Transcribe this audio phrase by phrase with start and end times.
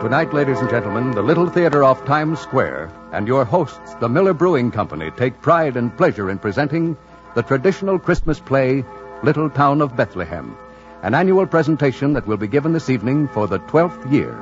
[0.00, 4.32] Tonight, ladies and gentlemen, the Little Theater off Times Square and your hosts, the Miller
[4.32, 6.96] Brewing Company, take pride and pleasure in presenting
[7.34, 8.82] the traditional Christmas play,
[9.22, 10.56] Little Town of Bethlehem,
[11.02, 14.32] an annual presentation that will be given this evening for the 12th year.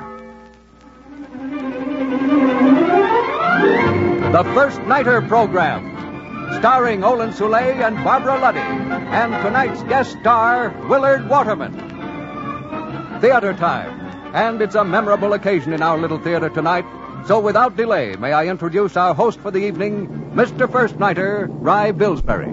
[4.31, 11.27] The First Nighter Program, starring Olin Soule and Barbara Luddy, and tonight's guest star, Willard
[11.27, 13.19] Waterman.
[13.19, 13.98] Theater time.
[14.33, 16.85] And it's a memorable occasion in our little theater tonight.
[17.25, 20.71] So without delay, may I introduce our host for the evening, Mr.
[20.71, 22.51] First Nighter, Rye Billsbury.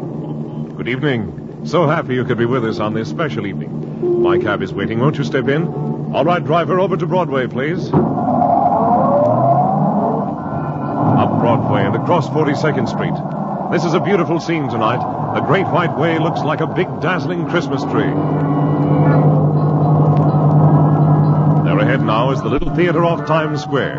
[0.76, 1.62] Good evening.
[1.66, 4.22] So happy you could be with us on this special evening.
[4.22, 5.00] My cab is waiting.
[5.00, 5.66] Won't you step in?
[6.14, 7.86] All right, driver, over to Broadway, please.
[7.88, 7.92] Up
[11.40, 13.14] Broadway and across 42nd Street.
[13.72, 15.34] This is a beautiful scene tonight.
[15.34, 18.12] The Great White Way looks like a big, dazzling Christmas tree.
[22.06, 23.96] There ahead now is the little theater off Times Square.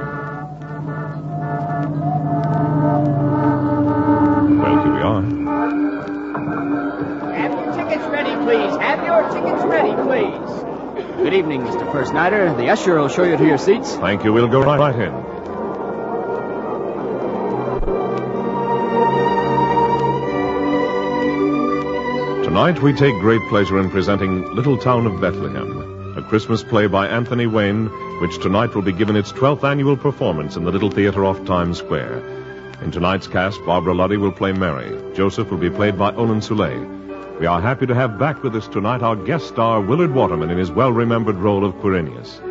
[4.62, 5.22] Well, here we are.
[7.34, 8.78] Have your tickets ready, please.
[8.78, 11.18] Have your tickets ready, please.
[11.18, 11.92] Good evening, Mr.
[11.92, 12.54] First Nighter.
[12.54, 13.96] The usher will show you to your seats.
[13.98, 14.32] Thank you.
[14.32, 15.12] We'll go right, right in.
[22.46, 27.08] Tonight we take great pleasure in presenting Little Town of Bethlehem, a Christmas play by
[27.08, 27.86] Anthony Wayne,
[28.22, 31.78] which tonight will be given its 12th annual performance in the Little Theater off Times
[31.78, 32.18] Square.
[32.82, 35.00] In tonight's cast, Barbara Luddy will play Mary.
[35.16, 36.88] Joseph will be played by Olin Soule.
[37.40, 40.58] We are happy to have back with us tonight our guest star, Willard Waterman, in
[40.58, 42.42] his well-remembered role of Quirinius.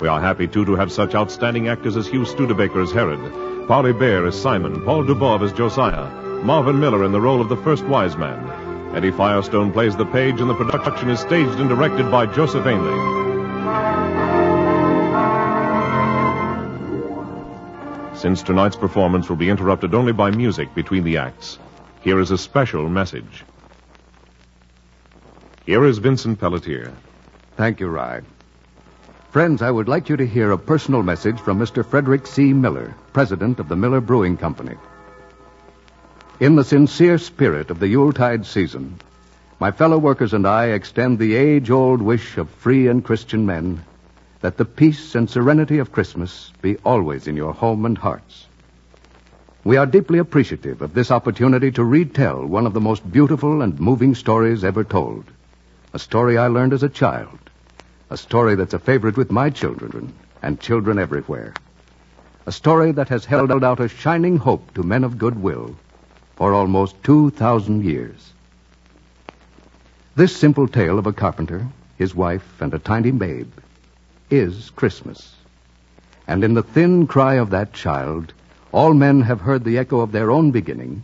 [0.00, 3.92] We are happy, too, to have such outstanding actors as Hugh Studebaker as Herod, Polly
[3.92, 6.08] Bear as Simon, Paul Dubov as Josiah,
[6.44, 8.38] Marvin Miller in the role of the first wise man.
[8.94, 13.18] Eddie Firestone plays the page, and the production is staged and directed by Joseph Ainley.
[18.16, 21.58] Since tonight's performance will be interrupted only by music between the acts,
[22.00, 23.44] here is a special message.
[25.66, 26.92] Here is Vincent Pelletier.
[27.56, 28.22] Thank you, Rye.
[29.30, 31.84] Friends, I would like you to hear a personal message from Mr.
[31.84, 32.54] Frederick C.
[32.54, 34.74] Miller, president of the Miller Brewing Company.
[36.40, 39.00] In the sincere spirit of the Yuletide season,
[39.58, 43.82] my fellow workers and I extend the age old wish of free and Christian men
[44.40, 48.46] that the peace and serenity of Christmas be always in your home and hearts.
[49.64, 53.80] We are deeply appreciative of this opportunity to retell one of the most beautiful and
[53.80, 55.24] moving stories ever told.
[55.92, 57.40] A story I learned as a child.
[58.10, 61.52] A story that's a favorite with my children and children everywhere.
[62.46, 65.74] A story that has held out a shining hope to men of goodwill
[66.38, 68.32] for almost 2,000 years.
[70.14, 71.66] This simple tale of a carpenter,
[71.96, 73.50] his wife, and a tiny babe
[74.30, 75.34] is Christmas.
[76.28, 78.32] And in the thin cry of that child,
[78.70, 81.02] all men have heard the echo of their own beginning,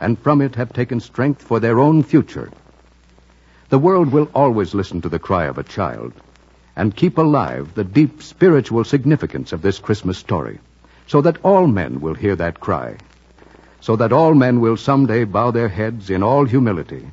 [0.00, 2.50] and from it have taken strength for their own future.
[3.68, 6.12] The world will always listen to the cry of a child
[6.74, 10.58] and keep alive the deep spiritual significance of this Christmas story,
[11.06, 12.96] so that all men will hear that cry
[13.82, 17.04] so that all men will someday bow their heads in all humility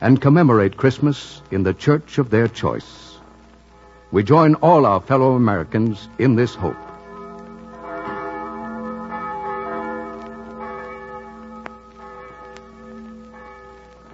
[0.00, 3.18] and commemorate Christmas in the church of their choice.
[4.10, 6.76] We join all our fellow Americans in this hope.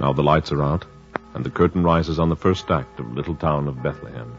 [0.01, 0.85] Now the lights are out,
[1.33, 4.37] and the curtain rises on the first act of Little Town of Bethlehem.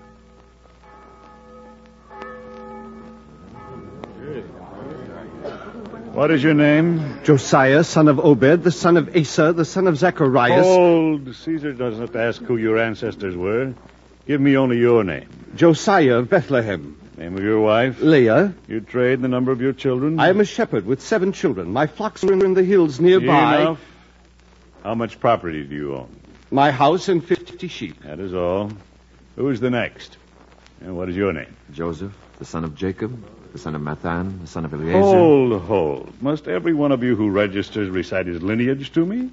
[6.15, 7.19] What is your name?
[7.25, 10.65] Josiah, son of Obed, the son of Asa, the son of Zacharias.
[10.65, 13.73] Old Caesar doesn't ask who your ancestors were.
[14.25, 15.27] Give me only your name.
[15.57, 16.97] Josiah of Bethlehem.
[17.17, 17.99] Name of your wife?
[17.99, 18.53] Leah.
[18.69, 20.17] Your trade, the number of your children?
[20.17, 21.73] I am a shepherd with seven children.
[21.73, 23.59] My flocks are in the hills nearby.
[23.59, 23.81] Enough.
[24.83, 26.15] How much property do you own?
[26.49, 28.03] My house and fifty sheep.
[28.03, 28.71] That is all.
[29.35, 30.17] Who is the next?
[30.79, 31.53] And what is your name?
[31.73, 33.21] Joseph, the son of Jacob,
[33.55, 34.99] the son of Mathan, the son of Eliezer.
[34.99, 36.21] Hold, hold.
[36.21, 39.29] Must every one of you who registers recite his lineage to me?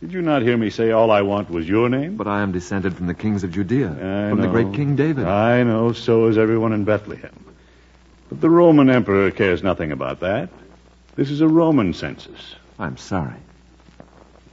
[0.00, 2.16] Did you not hear me say all I want was your name?
[2.16, 5.26] But I am descended from the kings of Judea, I from the great King David.
[5.26, 7.34] I know, so is everyone in Bethlehem.
[8.28, 10.48] But the Roman emperor cares nothing about that.
[11.16, 12.54] This is a Roman census.
[12.78, 13.40] I'm sorry.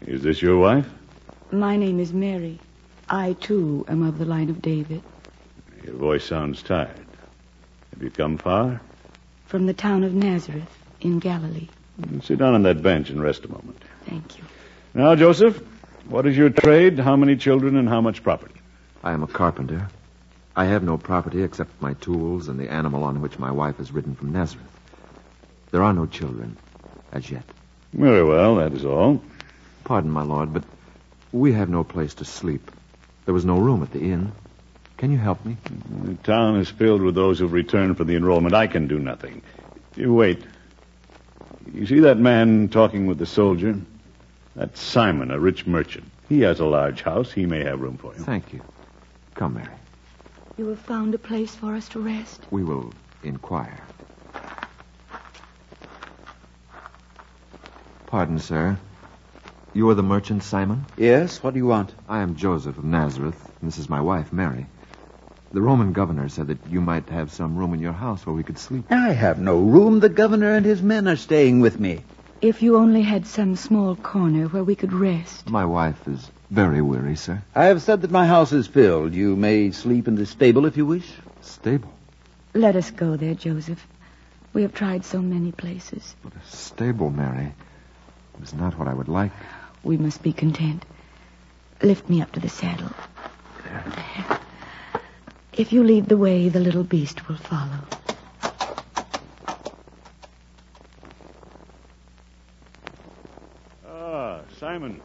[0.08, 0.90] Is this your wife?
[1.52, 2.58] My name is Mary.
[3.10, 5.04] I, too, am of the line of David.
[5.84, 7.06] Your voice sounds tired.
[7.94, 8.82] Have you come far?
[9.48, 10.70] From the town of Nazareth
[11.02, 11.70] in Galilee.
[12.02, 13.82] Mm, sit down on that bench and rest a moment.
[14.06, 14.44] Thank you.
[14.94, 15.62] Now, Joseph,
[16.10, 17.00] what is your trade?
[17.00, 18.56] How many children and how much property?
[19.04, 19.88] I am a carpenter.
[20.56, 23.92] I have no property except my tools and the animal on which my wife has
[23.92, 24.68] ridden from Nazareth.
[25.72, 26.58] There are no children,
[27.12, 27.44] as yet.
[27.94, 29.22] Very well, that is all.
[29.84, 30.64] Pardon, my lord, but
[31.32, 32.72] we have no place to sleep.
[33.26, 34.32] There was no room at the inn.
[34.98, 35.58] Can you help me?
[36.04, 38.56] The town is filled with those who've returned for the enrollment.
[38.56, 39.44] I can do nothing.
[39.96, 40.44] You wait.
[41.72, 43.80] You see that man talking with the soldier?
[44.56, 46.10] That's Simon, a rich merchant.
[46.28, 47.32] He has a large house.
[47.32, 48.24] He may have room for you.
[48.24, 48.62] Thank you.
[49.36, 49.74] Come, Mary.
[50.58, 52.42] You have found a place for us to rest?
[52.50, 52.92] We will
[53.24, 53.80] inquire.
[58.08, 58.78] Pardon, sir.
[59.74, 60.88] You are the merchant, Simon?
[60.98, 61.94] Yes, what do you want?
[62.10, 64.66] I am Joseph of Nazareth, and this is my wife, Mary.
[65.54, 68.44] The Roman governor said that you might have some room in your house where we
[68.44, 68.86] could sleep.
[68.92, 70.02] I have no room.
[70.02, 72.04] The governor and his men are staying with me.
[72.42, 75.50] If you only had some small corner where we could rest.
[75.50, 77.42] My wife is very weary, sir.
[77.56, 79.14] I have said that my house is filled.
[79.14, 81.10] You may sleep in the stable if you wish.
[81.42, 81.94] Stable?
[82.54, 83.86] Let us go there, Joseph.
[84.54, 86.16] We have tried so many places.
[86.24, 87.54] But a stable, Mary,
[88.42, 89.32] is not what I would like.
[89.84, 90.86] We must be content.
[91.82, 92.92] Lift me up to the saddle.
[95.58, 97.80] If you lead the way, the little beast will follow.
[103.88, 105.02] Ah, Simon.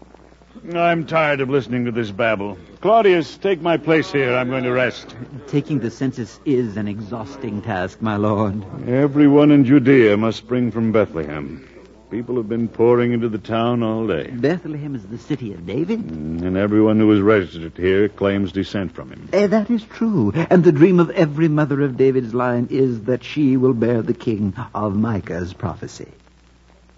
[0.74, 2.58] I'm tired of listening to this babble.
[2.82, 4.36] Claudius, take my place here.
[4.36, 5.16] I'm going to rest.
[5.48, 8.62] Taking the census is an exhausting task, my lord.
[8.86, 11.66] Everyone in Judea must spring from Bethlehem.
[12.12, 14.28] People have been pouring into the town all day.
[14.30, 16.00] Bethlehem is the city of David.
[16.00, 19.30] And everyone who is registered here claims descent from him.
[19.32, 20.30] Eh, that is true.
[20.34, 24.12] And the dream of every mother of David's line is that she will bear the
[24.12, 26.12] king of Micah's prophecy.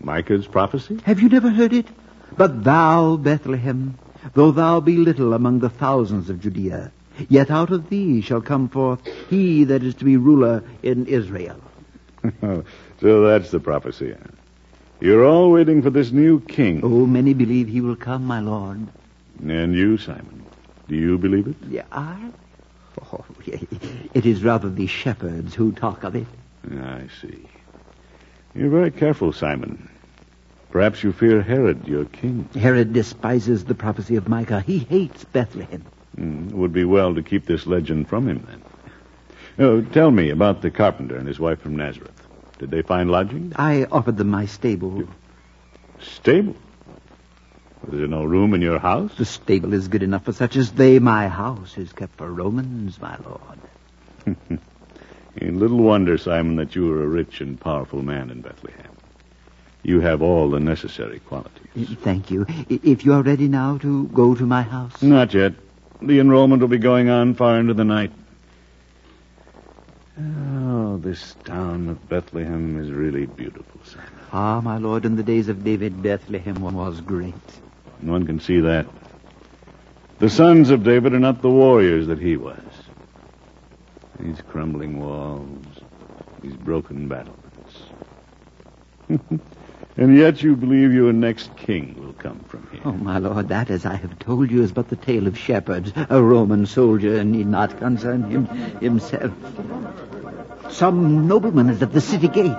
[0.01, 0.99] Micah's prophecy?
[1.05, 1.87] Have you never heard it?
[2.37, 3.97] But thou, Bethlehem,
[4.33, 6.91] though thou be little among the thousands of Judea,
[7.29, 11.61] yet out of thee shall come forth he that is to be ruler in Israel.
[12.41, 14.17] so that's the prophecy.
[15.05, 16.81] You're all waiting for this new king.
[16.83, 18.89] Oh, many believe he will come, my lord.
[19.47, 20.47] And you, Simon,
[20.89, 21.57] do you believe it?
[21.69, 22.31] Yeah, I?
[23.13, 23.23] Oh,
[24.15, 26.27] it is rather the shepherds who talk of it.
[26.73, 27.47] I see.
[28.55, 29.91] You're very careful, Simon.
[30.71, 32.49] Perhaps you fear Herod, your king.
[32.55, 34.63] Herod despises the prophecy of Micah.
[34.63, 35.85] He hates Bethlehem.
[36.17, 38.63] Mm, it would be well to keep this legend from him, then.
[39.59, 42.24] Oh, tell me about the carpenter and his wife from Nazareth.
[42.65, 43.53] Did they find lodging?
[43.57, 45.07] I offered them my stable.
[46.01, 46.57] Stable?
[47.93, 49.13] Is there no room in your house?
[49.19, 50.99] The stable is good enough for such as they.
[50.99, 54.39] My house is kept for Romans, my lord.
[55.43, 58.97] little wonder, Simon, that you are a rich and powerful man in Bethlehem.
[59.83, 61.69] You have all the necessary qualities.
[61.77, 62.47] Eh, thank you.
[62.71, 65.03] If you are ready now to go to my house.
[65.03, 65.53] Not yet.
[66.01, 68.13] The enrollment will be going on far into the night.
[70.17, 74.09] Oh, this town of Bethlehem is really beautiful, Simon.
[74.33, 77.35] Ah, my lord, in the days of David, Bethlehem was great.
[78.01, 78.87] One can see that.
[80.21, 82.61] The sons of David are not the warriors that he was.
[84.21, 85.65] These crumbling walls,
[86.41, 87.91] these broken battlements.
[89.97, 92.81] and yet you believe your next king will come from here.
[92.85, 95.93] Oh, my lord, that, as I have told you, is but the tale of shepherds.
[96.11, 98.47] A Roman soldier need not concern him
[98.81, 99.33] himself.
[100.71, 102.59] Some nobleman is at the city gate.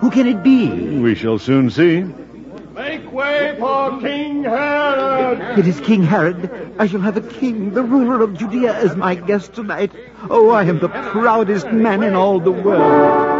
[0.00, 0.98] Who can it be?
[0.98, 2.04] We shall soon see.
[2.74, 5.58] Make way for King Herod!
[5.58, 6.76] It is King Herod.
[6.78, 9.90] I shall have a king, the ruler of Judea, as my guest tonight.
[10.30, 13.37] Oh, I am the proudest man in all the world.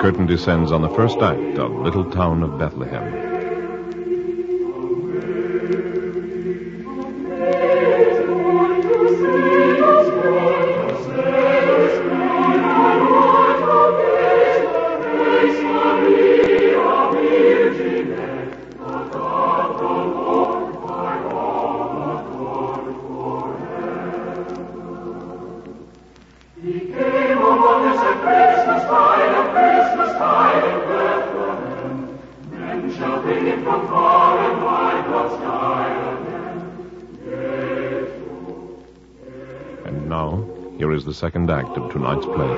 [0.00, 3.29] Curtain descends on the first act of Little Town of Bethlehem.
[41.20, 42.48] Second act of tonight's play.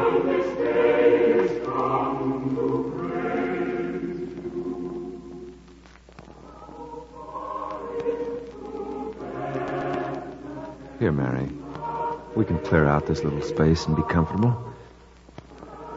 [11.01, 11.49] Here, Mary.
[12.37, 14.73] We can clear out this little space and be comfortable.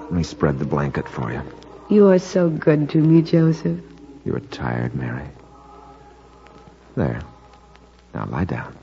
[0.01, 1.43] Let me spread the blanket for you.
[1.91, 3.79] You are so good to me, Joseph.
[4.25, 5.27] You are tired, Mary.
[6.95, 7.21] There.
[8.15, 8.75] Now lie down.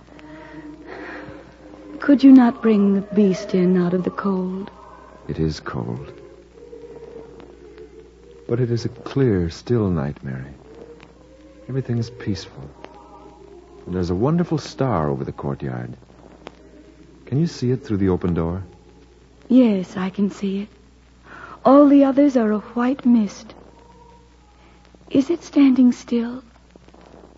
[2.03, 4.73] Could you not bring the beast in out of the cold?
[5.29, 6.13] It is cold.
[8.49, 10.53] But it is a clear, still night, Mary.
[11.69, 12.69] Everything is peaceful.
[13.87, 15.97] And there's a wonderful star over the courtyard.
[17.27, 18.65] Can you see it through the open door?
[19.49, 20.69] Yes, I can see it.
[21.65, 23.55] All the others are a white mist.
[25.09, 26.43] Is it standing still?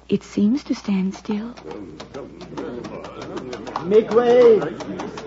[0.09, 1.55] It seems to stand still.
[3.87, 4.61] Make way!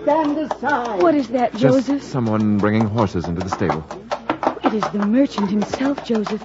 [0.02, 1.02] Stand aside!
[1.02, 1.98] What is that, Joseph?
[2.00, 3.84] Just someone bringing horses into the stable.
[4.64, 6.44] It is the merchant himself, Joseph.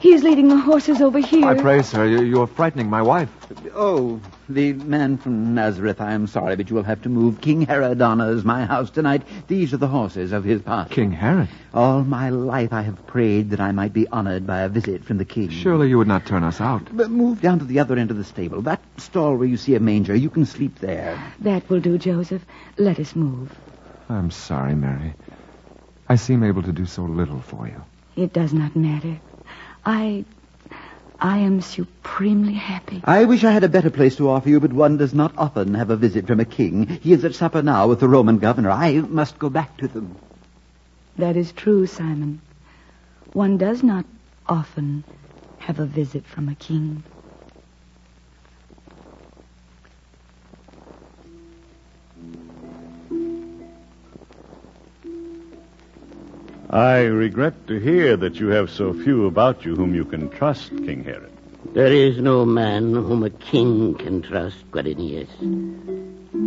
[0.00, 1.46] He is leading the horses over here.
[1.46, 3.30] I pray, sir, you, you are frightening my wife.
[3.74, 4.20] Oh,
[4.54, 7.40] the man from Nazareth, I am sorry, but you will have to move.
[7.40, 9.22] King Herod honors my house tonight.
[9.48, 10.94] These are the horses of his party.
[10.94, 11.48] King Herod?
[11.72, 15.18] All my life I have prayed that I might be honored by a visit from
[15.18, 15.50] the king.
[15.50, 16.88] Surely you would not turn us out.
[16.90, 18.62] But move down to the other end of the stable.
[18.62, 20.14] That stall where you see a manger.
[20.14, 21.32] You can sleep there.
[21.40, 22.44] That will do, Joseph.
[22.76, 23.52] Let us move.
[24.08, 25.14] I'm sorry, Mary.
[26.08, 27.82] I seem able to do so little for you.
[28.16, 29.20] It does not matter.
[29.84, 30.24] I.
[31.20, 33.02] I am supremely happy.
[33.04, 35.74] I wish I had a better place to offer you, but one does not often
[35.74, 36.86] have a visit from a king.
[36.86, 38.70] He is at supper now with the Roman governor.
[38.70, 40.16] I must go back to them.
[41.18, 42.40] That is true, Simon.
[43.34, 44.06] One does not
[44.48, 45.04] often
[45.58, 47.02] have a visit from a king.
[56.70, 60.68] I regret to hear that you have so few about you whom you can trust,
[60.68, 61.32] King Herod.
[61.74, 65.28] There is no man whom a king can trust, Quirinius.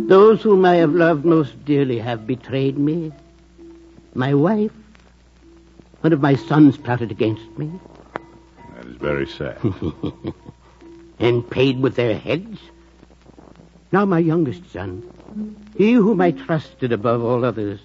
[0.08, 3.12] Those whom I have loved most dearly have betrayed me.
[4.14, 4.72] My wife,
[6.00, 7.70] one of my sons plotted against me.
[8.76, 9.58] That is very sad.
[11.18, 12.60] and paid with their heads.
[13.92, 15.02] Now my youngest son,
[15.76, 17.80] he whom I trusted above all others,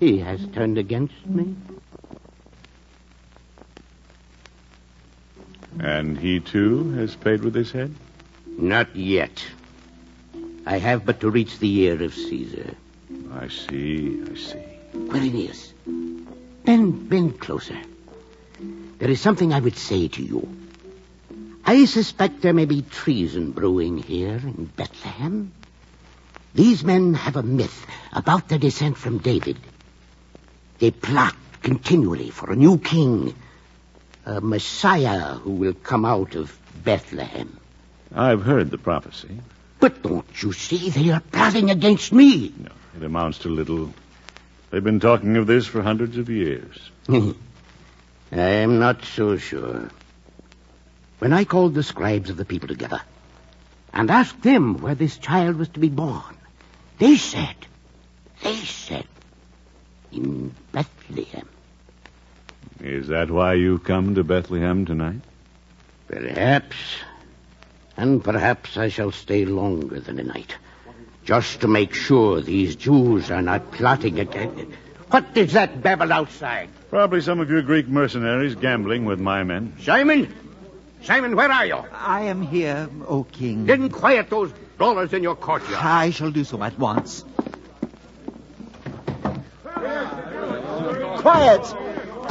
[0.00, 1.54] he has turned against me.
[5.78, 7.94] And he, too, has paid with his head?
[8.46, 9.44] Not yet.
[10.64, 12.74] I have but to reach the ear of Caesar.
[13.32, 14.62] I see, I see.
[14.94, 15.72] Quirinius,
[16.64, 17.78] bend, bend closer.
[18.98, 20.48] There is something I would say to you.
[21.64, 25.52] I suspect there may be treason brewing here in Bethlehem.
[26.54, 29.58] These men have a myth about their descent from David.
[30.78, 33.34] They plot continually for a new king,
[34.24, 37.58] a Messiah who will come out of Bethlehem.
[38.14, 39.40] I've heard the prophecy.
[39.80, 42.52] But don't you see they are plotting against me?
[42.56, 43.92] No, it amounts to little.
[44.70, 46.78] They've been talking of this for hundreds of years.
[47.08, 47.34] I
[48.32, 49.90] am not so sure.
[51.18, 53.00] When I called the scribes of the people together
[53.92, 56.36] and asked them where this child was to be born,
[56.98, 57.56] they said,
[58.42, 59.06] they said,
[60.12, 61.48] in Bethlehem.
[62.80, 65.20] Is that why you've come to Bethlehem tonight?
[66.08, 66.76] Perhaps.
[67.96, 70.54] And perhaps I shall stay longer than a night.
[71.24, 74.66] Just to make sure these Jews are not plotting against.
[75.10, 76.68] What is that babble outside?
[76.90, 79.74] Probably some of your Greek mercenaries gambling with my men.
[79.80, 80.32] Simon?
[81.02, 81.76] Simon, where are you?
[81.92, 83.66] I am here, O king.
[83.66, 85.74] Then quiet those brawlers in your courtyard.
[85.74, 87.24] I shall do so at once.
[91.26, 91.64] Quiet!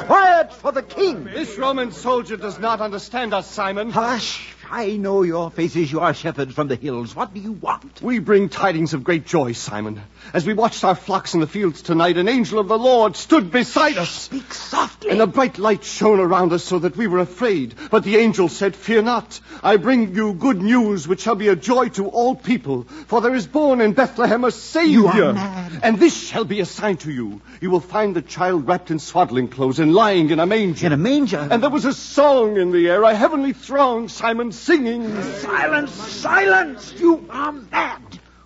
[0.08, 1.26] Quiet for the king!
[1.26, 3.90] This Roman soldier does not understand us, Simon.
[3.90, 4.56] Hush!
[4.72, 5.92] I know your faces.
[5.92, 7.14] You are shepherds from the hills.
[7.14, 8.02] What do you want?
[8.02, 10.02] We bring tidings of great joy, Simon.
[10.34, 13.52] As we watched our flocks in the fields tonight, an angel of the Lord stood
[13.52, 14.10] beside us.
[14.10, 15.12] Speak softly.
[15.12, 17.76] And a bright light shone around us so that we were afraid.
[17.92, 19.42] But the angel said, Fear not.
[19.62, 22.84] I bring you good news which shall be a joy to all people.
[23.08, 25.00] For there is born in Bethlehem a Savior.
[25.00, 25.65] You are mad.
[25.84, 27.42] And this shall be a sign to you.
[27.62, 30.88] You will find the child wrapped in swaddling clothes and lying in a manger.
[30.88, 31.48] In a manger?
[31.50, 35.22] And there was a song in the air, a heavenly throng, Simon, singing.
[35.22, 35.92] Silence!
[35.92, 36.94] Silence!
[36.98, 38.02] You are mad!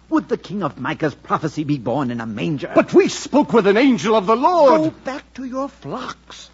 [0.10, 2.72] Would the king of Micah's prophecy be born in a manger?
[2.74, 4.82] But we spoke with an angel of the Lord.
[4.82, 6.50] Go back to your flocks.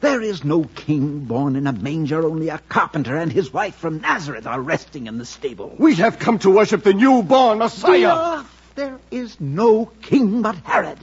[0.00, 4.00] There is no king born in a manger, only a carpenter and his wife from
[4.00, 5.74] Nazareth are resting in the stable.
[5.78, 8.44] We have come to worship the newborn Messiah.
[8.76, 10.98] There is no king but Herod.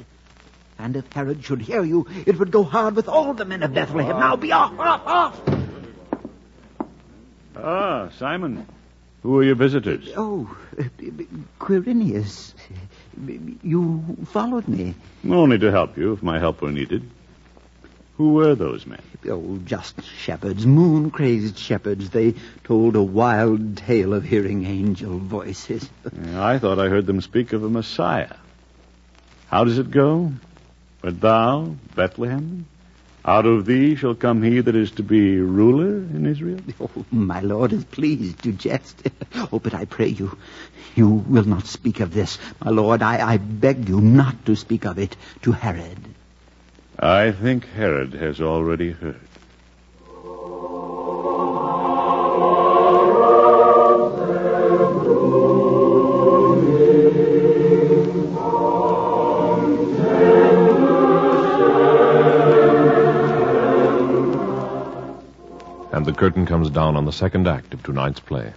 [0.77, 3.73] And if Herod should hear you, it would go hard with all the men of
[3.73, 4.19] Bethlehem.
[4.19, 5.41] Now be off, off, off!
[7.55, 8.67] Ah, Simon.
[9.23, 10.09] Who are your visitors?
[10.15, 10.55] Oh,
[11.59, 12.53] Quirinius.
[13.63, 14.95] You followed me.
[15.27, 17.09] Only to help you, if my help were needed.
[18.17, 19.01] Who were those men?
[19.27, 22.11] Oh, just shepherds, moon crazed shepherds.
[22.11, 25.89] They told a wild tale of hearing angel voices.
[26.35, 28.35] I thought I heard them speak of a Messiah.
[29.47, 30.31] How does it go?
[31.01, 32.67] But thou, Bethlehem,
[33.25, 36.59] out of thee shall come he that is to be ruler in Israel?
[36.79, 39.09] Oh, my lord is pleased to jest.
[39.51, 40.37] Oh, but I pray you,
[40.95, 42.37] you will not speak of this.
[42.63, 45.97] My lord, I, I beg you not to speak of it to Herod.
[47.03, 49.19] I think Herod has already heard.
[65.91, 68.53] And the curtain comes down on the second act of tonight's play.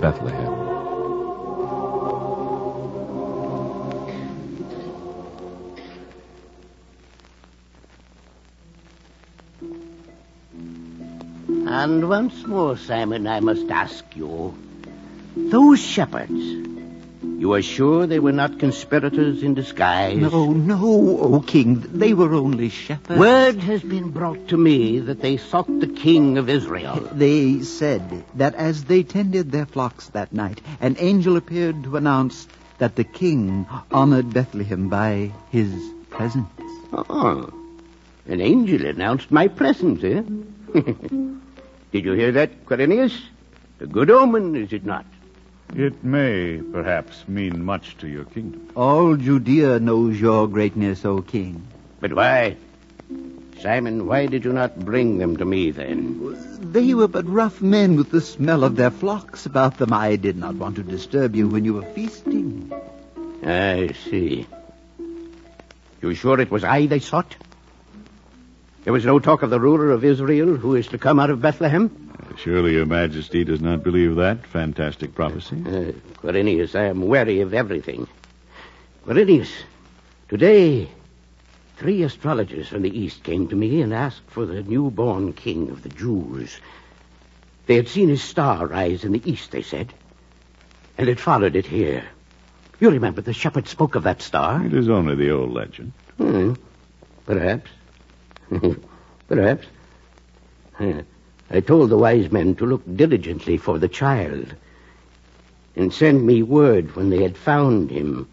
[0.00, 0.68] Bethlehem.
[11.68, 14.56] And once more, Simon, I must ask you.
[15.36, 16.77] Those shepherds,
[17.22, 20.18] you are sure they were not conspirators in disguise?
[20.18, 21.80] No, no, O king.
[21.80, 23.18] They were only shepherds.
[23.18, 27.08] Word has been brought to me that they sought the king of Israel.
[27.12, 32.46] They said that as they tended their flocks that night, an angel appeared to announce
[32.78, 35.72] that the king honored Bethlehem by his
[36.10, 36.48] presence.
[36.92, 37.52] Oh,
[38.26, 40.22] an angel announced my presence, eh?
[41.92, 43.18] Did you hear that, Quirinius?
[43.80, 45.06] A good omen, is it not?
[45.74, 48.70] It may, perhaps, mean much to your kingdom.
[48.74, 51.66] All Judea knows your greatness, O king.
[52.00, 52.56] But why?
[53.60, 56.36] Simon, why did you not bring them to me then?
[56.72, 59.92] They were but rough men with the smell of their flocks about them.
[59.92, 62.72] I did not want to disturb you when you were feasting.
[63.44, 64.46] I see.
[66.00, 67.34] You sure it was I they sought?
[68.84, 71.42] There was no talk of the ruler of Israel who is to come out of
[71.42, 72.07] Bethlehem?
[72.36, 75.56] Surely your majesty does not believe that fantastic prophecy?
[75.66, 78.06] Uh, Quirinius, I am wary of everything.
[79.04, 79.50] Quirinius,
[80.28, 80.88] today
[81.78, 85.82] three astrologers from the east came to me and asked for the newborn king of
[85.82, 86.60] the Jews.
[87.66, 89.92] They had seen his star rise in the east, they said,
[90.96, 92.04] and had followed it here.
[92.80, 94.64] You remember the shepherd spoke of that star?
[94.64, 95.92] It is only the old legend.
[96.16, 96.54] Hmm.
[97.26, 97.70] Perhaps.
[99.28, 99.66] Perhaps.
[101.50, 104.54] I told the wise men to look diligently for the child
[105.74, 108.28] and send me word when they had found him,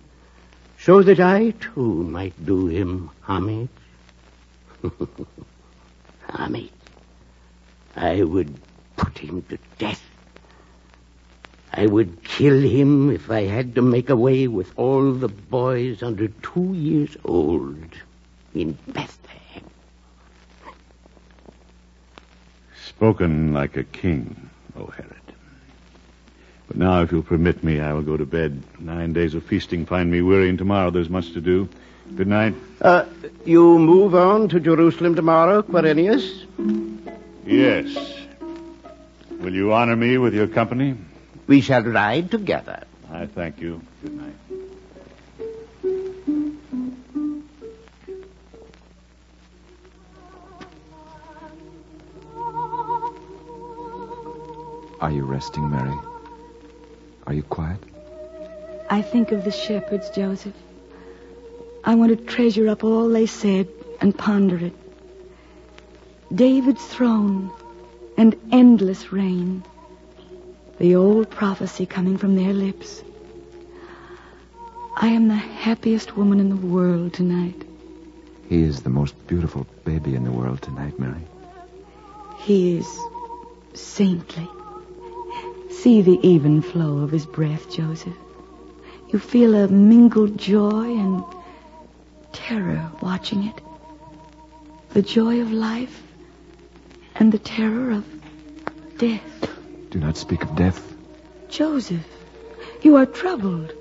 [0.80, 3.70] so that I too might do him homage.
[6.28, 6.72] homage.
[7.96, 8.54] I would
[8.98, 10.04] put him to death.
[11.72, 16.28] I would kill him if I had to make away with all the boys under
[16.28, 17.90] two years old
[18.54, 19.64] in Bethlehem.
[22.98, 25.12] Spoken like a king, O Herod.
[26.68, 28.64] But now, if you'll permit me, I will go to bed.
[28.80, 31.68] Nine days of feasting find me weary, and tomorrow there's much to do.
[32.16, 32.56] Good night.
[32.82, 33.06] Uh,
[33.44, 36.46] you move on to Jerusalem tomorrow, Quirinius?
[37.46, 37.96] Yes.
[39.40, 40.96] Will you honor me with your company?
[41.48, 42.86] We shall ride together.
[43.12, 43.82] I thank you.
[44.02, 44.34] Good night.
[55.06, 55.96] Are you resting, Mary?
[57.28, 57.78] Are you quiet?
[58.90, 60.56] I think of the shepherds, Joseph.
[61.84, 63.68] I want to treasure up all they said
[64.02, 64.74] and ponder it.
[66.34, 67.52] David's throne
[68.18, 69.64] and endless reign.
[70.80, 73.04] The old prophecy coming from their lips.
[74.96, 77.64] I am the happiest woman in the world tonight.
[78.50, 81.28] He is the most beautiful baby in the world tonight, Mary.
[82.40, 83.00] He is
[83.76, 84.50] saintly.
[85.86, 88.18] See the even flow of his breath, Joseph.
[89.10, 91.24] You feel a mingled joy and
[92.34, 93.62] terror watching it.
[94.94, 96.02] The joy of life
[97.14, 98.04] and the terror of
[98.98, 99.48] death.
[99.92, 100.92] Do not speak of death.
[101.50, 102.08] Joseph,
[102.82, 103.72] you are troubled.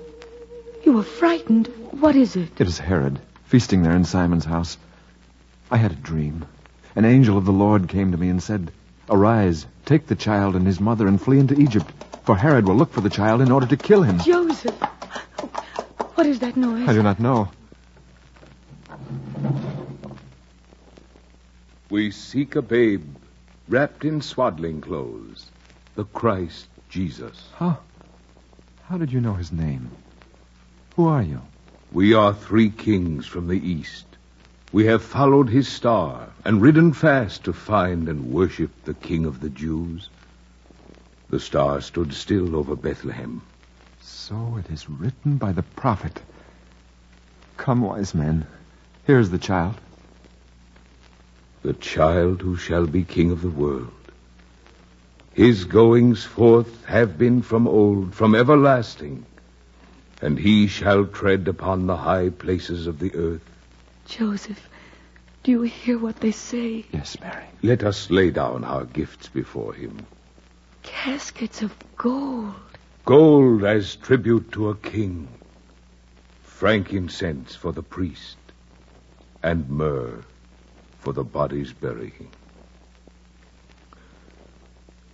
[0.85, 1.71] You are frightened.
[1.89, 2.51] What is it?
[2.61, 4.77] It is Herod, feasting there in Simon's house.
[5.71, 6.45] I had a dream.
[6.95, 8.71] An angel of the Lord came to me and said,
[9.09, 11.91] Arise, take the child and his mother and flee into Egypt,
[12.23, 14.19] for Herod will look for the child in order to kill him.
[14.19, 14.75] Joseph!
[16.15, 16.87] What is that noise?
[16.89, 17.49] I do not know.
[21.89, 23.03] We seek a babe
[23.67, 25.45] wrapped in swaddling clothes,
[25.95, 27.49] the Christ Jesus.
[27.55, 27.77] How?
[28.87, 29.91] How did you know his name?
[30.95, 31.41] Who are you?
[31.91, 34.05] We are three kings from the east.
[34.71, 39.39] We have followed his star and ridden fast to find and worship the King of
[39.39, 40.09] the Jews.
[41.29, 43.41] The star stood still over Bethlehem.
[44.01, 46.21] So it is written by the prophet.
[47.57, 48.47] Come, wise men.
[49.07, 49.75] Here is the child.
[51.61, 53.91] The child who shall be king of the world.
[55.33, 59.25] His goings forth have been from old, from everlasting,
[60.21, 63.41] and he shall tread upon the high places of the earth.
[64.05, 64.69] Joseph,
[65.43, 66.85] do you hear what they say?
[66.91, 67.45] Yes, Mary.
[67.61, 70.05] Let us lay down our gifts before him.
[70.83, 72.53] Caskets of gold.
[73.05, 75.27] Gold as tribute to a king,
[76.41, 78.37] frankincense for the priest,
[79.43, 80.23] and myrrh
[80.99, 82.29] for the body's burying.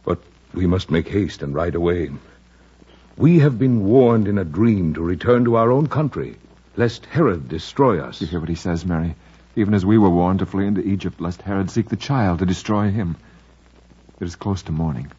[0.06, 0.20] But
[0.54, 2.12] we must make haste and ride away.
[3.18, 6.38] We have been warned in a dream to return to our own country,
[6.76, 8.22] lest Herod destroy us.
[8.22, 9.16] You hear what he says, Mary?
[9.56, 12.46] Even as we were warned to flee into Egypt, lest Herod seek the child to
[12.46, 13.18] destroy him.
[14.20, 15.12] It is close to morning.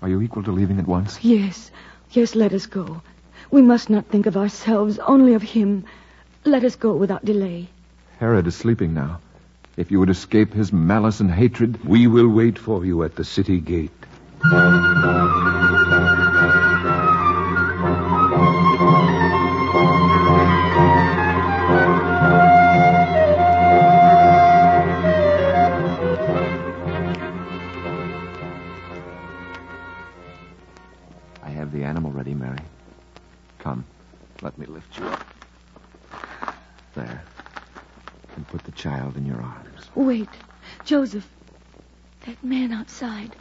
[0.00, 1.22] Are you equal to leaving at once?
[1.22, 1.70] Yes.
[2.10, 3.02] Yes, let us go.
[3.50, 5.84] We must not think of ourselves, only of him.
[6.44, 7.68] Let us go without delay.
[8.18, 9.20] Herod is sleeping now.
[9.76, 13.24] If you would escape his malice and hatred, we will wait for you at the
[13.24, 13.90] city gate.
[42.94, 43.34] Outside.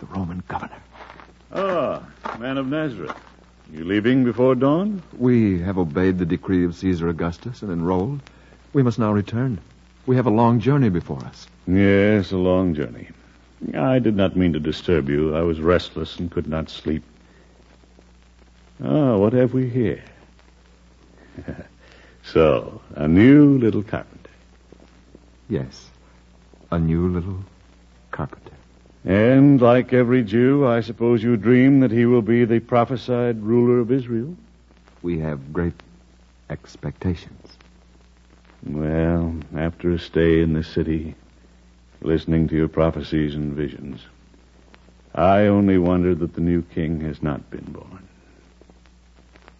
[0.00, 0.82] The Roman governor.
[1.52, 2.02] Ah,
[2.40, 3.14] man of Nazareth.
[3.72, 5.00] You leaving before dawn?
[5.16, 8.20] We have obeyed the decree of Caesar Augustus and enrolled.
[8.72, 9.60] We must now return.
[10.06, 11.46] We have a long journey before us.
[11.68, 13.08] Yes, a long journey.
[13.74, 15.36] I did not mean to disturb you.
[15.36, 17.04] I was restless and could not sleep.
[18.84, 20.02] Ah, what have we here?
[22.24, 24.30] so, a new little carpenter.
[25.48, 25.90] Yes,
[26.72, 27.44] a new little
[28.10, 28.45] carpenter.
[29.06, 33.78] And like every Jew, I suppose you dream that he will be the prophesied ruler
[33.78, 34.36] of Israel?
[35.00, 35.80] We have great
[36.50, 37.56] expectations.
[38.64, 41.14] Well, after a stay in this city,
[42.00, 44.00] listening to your prophecies and visions,
[45.14, 48.08] I only wonder that the new king has not been born.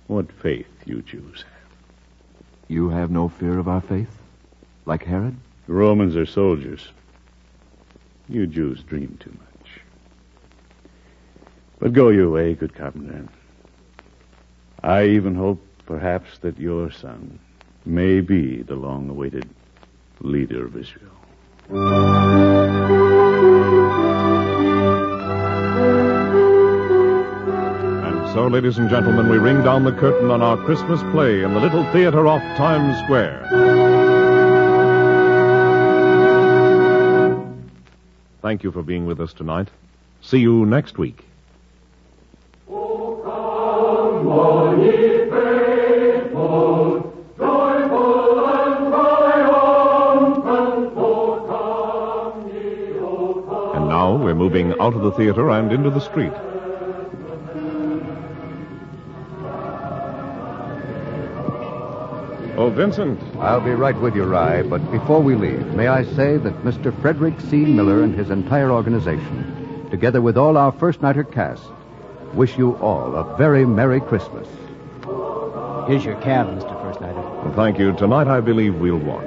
[0.09, 1.71] What faith you Jews have.
[2.67, 4.11] You have no fear of our faith?
[4.87, 5.37] Like Herod?
[5.69, 6.89] The Romans are soldiers.
[8.29, 9.81] You Jews dream too much.
[11.79, 13.29] But go your way, good carpenter.
[14.83, 17.39] I even hope, perhaps, that your son
[17.85, 19.49] may be the long awaited
[20.21, 21.13] leader of Israel.
[28.05, 31.55] And so ladies and gentlemen, we ring down the curtain on our Christmas play in
[31.55, 33.96] the Little Theater off Times Square.
[38.47, 39.67] Thank you for being with us tonight.
[40.21, 41.25] See you next week.
[53.75, 56.33] And now we're moving out of the theater and into the street.
[62.59, 63.21] Oh, Vincent.
[63.37, 66.91] I'll be right with you, Rye, but before we leave, may I say that Mr.
[67.03, 67.59] Frederick C.
[67.59, 71.63] Miller and his entire organization, together with all our first nighter cast,
[72.33, 74.49] wish you all a very Merry Christmas.
[75.87, 76.83] Here's your cab, Mr.
[76.83, 77.21] First Nighter.
[77.21, 77.93] Well, thank you.
[77.93, 79.25] Tonight I believe we'll walk.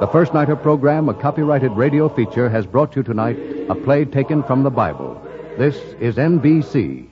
[0.00, 3.38] The First Nighter program, a copyrighted radio feature, has brought you tonight
[3.70, 5.14] a play taken from the Bible.
[5.56, 7.11] This is NBC.